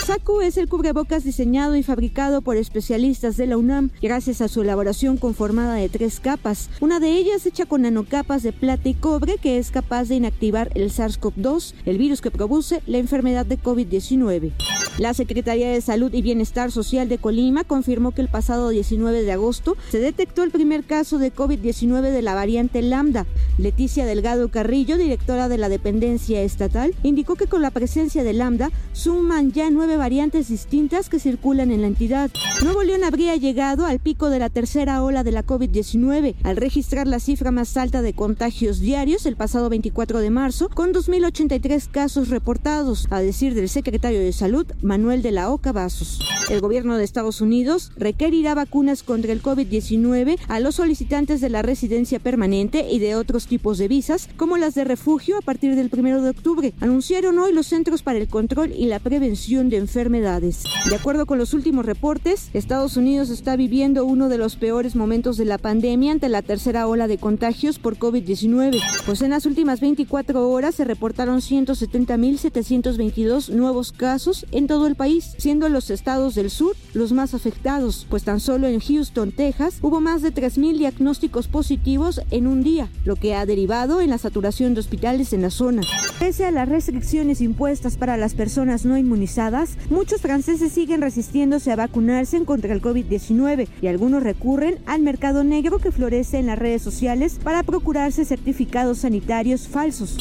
[0.06, 4.64] SACU es el cubrebocas diseñado y fabricado por especialistas de la UNAM gracias a su
[4.64, 9.38] elaboración conformada de tres capas, una de ellas hecha con nanocapas de plata y cobre
[9.38, 14.54] que es capaz de inactivar el SARS-CoV-2, el virus que produce la enfermedad de COVID-19.
[14.98, 19.32] La Secretaría de Salud y Bienestar Social de Colima confirmó que el pasado 19 de
[19.32, 23.26] agosto se detectó el primer caso de COVID-19 de la variante Lambda.
[23.58, 28.70] Leticia Delgado Carrillo, directora de la dependencia estatal, indicó que con la presencia de Lambda
[28.92, 32.32] suman ya nueve variantes distintas que circulan en la entidad.
[32.64, 37.08] Nuevo León habría llegado al pico de la tercera ola de la COVID-19 al registrar
[37.08, 42.30] la cifra más alta de contagios diarios el pasado 24 de marzo, con 2.083 casos
[42.30, 46.20] reportados, a decir del secretario de Salud, Manuel de la Oca Vasos.
[46.50, 51.62] El gobierno de Estados Unidos requerirá vacunas contra el COVID-19 a los solicitantes de la
[51.62, 55.90] residencia permanente y de otros tipos de visas, como las de refugio, a partir del
[55.92, 60.64] 1 de octubre, anunciaron hoy los Centros para el Control y la Prevención de Enfermedades.
[60.90, 65.36] De acuerdo con los últimos reportes, Estados Unidos está viviendo uno de los peores momentos
[65.38, 69.82] de la pandemia ante la tercera ola de contagios por COVID-19, pues en las últimas
[69.82, 76.50] 24 horas se reportaron 170.722 nuevos casos en todo el país, siendo los estados del
[76.50, 81.48] sur los más afectados, pues tan solo en Houston, Texas, hubo más de 3.000 diagnósticos
[81.48, 85.50] positivos en un día, lo que ha derivado en la saturación de hospitales en la
[85.50, 85.82] zona.
[86.20, 91.76] Pese a las restricciones impuestas para las personas no inmunizadas, muchos franceses siguen resistiéndose a
[91.76, 96.82] vacunarse contra el COVID-19 y algunos recurren al mercado negro que florece en las redes
[96.82, 100.18] sociales para procurarse certificados sanitarios falsos.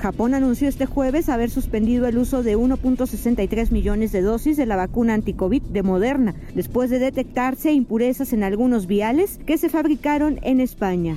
[0.00, 4.76] Japón anunció este jueves haber suspendido el uso de 1.63 millones de dosis de la
[4.76, 10.60] vacuna anticovid de Moderna, después de detectarse impurezas en algunos viales que se fabricaron en
[10.60, 11.16] España.